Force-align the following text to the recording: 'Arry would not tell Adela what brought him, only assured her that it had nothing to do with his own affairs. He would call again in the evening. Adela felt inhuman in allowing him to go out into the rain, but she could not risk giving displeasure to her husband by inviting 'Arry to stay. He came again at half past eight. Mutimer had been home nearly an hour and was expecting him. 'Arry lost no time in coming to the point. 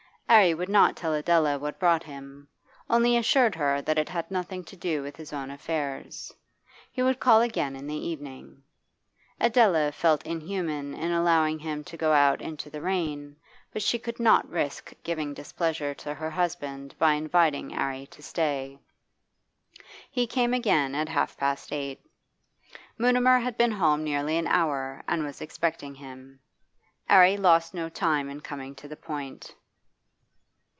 'Arry 0.33 0.53
would 0.53 0.69
not 0.69 0.95
tell 0.95 1.13
Adela 1.13 1.59
what 1.59 1.77
brought 1.77 2.03
him, 2.03 2.47
only 2.89 3.17
assured 3.17 3.53
her 3.53 3.81
that 3.81 3.97
it 3.97 4.07
had 4.07 4.31
nothing 4.31 4.63
to 4.63 4.77
do 4.77 5.03
with 5.03 5.17
his 5.17 5.33
own 5.33 5.51
affairs. 5.51 6.31
He 6.89 7.01
would 7.03 7.19
call 7.19 7.41
again 7.41 7.75
in 7.75 7.85
the 7.85 7.97
evening. 8.07 8.63
Adela 9.41 9.91
felt 9.91 10.25
inhuman 10.25 10.93
in 10.93 11.11
allowing 11.11 11.59
him 11.59 11.83
to 11.83 11.97
go 11.97 12.13
out 12.13 12.41
into 12.41 12.69
the 12.69 12.79
rain, 12.79 13.35
but 13.73 13.81
she 13.81 13.99
could 13.99 14.21
not 14.21 14.49
risk 14.49 14.93
giving 15.03 15.33
displeasure 15.33 15.93
to 15.95 16.13
her 16.13 16.29
husband 16.29 16.95
by 16.97 17.11
inviting 17.15 17.73
'Arry 17.75 18.05
to 18.11 18.23
stay. 18.23 18.79
He 20.09 20.25
came 20.27 20.53
again 20.53 20.95
at 20.95 21.09
half 21.09 21.35
past 21.35 21.73
eight. 21.73 21.99
Mutimer 22.97 23.37
had 23.39 23.57
been 23.57 23.73
home 23.73 24.01
nearly 24.05 24.37
an 24.37 24.47
hour 24.47 25.03
and 25.09 25.25
was 25.25 25.41
expecting 25.41 25.93
him. 25.95 26.39
'Arry 27.09 27.35
lost 27.35 27.73
no 27.73 27.89
time 27.89 28.29
in 28.29 28.39
coming 28.39 28.73
to 28.75 28.87
the 28.87 28.95
point. 28.95 29.53